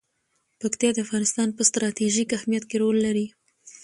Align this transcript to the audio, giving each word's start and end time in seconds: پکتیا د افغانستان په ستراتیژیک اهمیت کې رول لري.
پکتیا 0.59 0.89
د 0.93 0.97
افغانستان 1.05 1.47
په 1.53 1.61
ستراتیژیک 1.69 2.29
اهمیت 2.37 2.63
کې 2.69 2.75
رول 2.83 2.97
لري. 3.05 3.25